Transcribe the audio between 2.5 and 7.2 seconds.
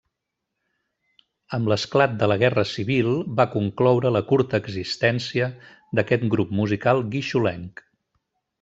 civil, va concloure la curta existència d'aquest grup musical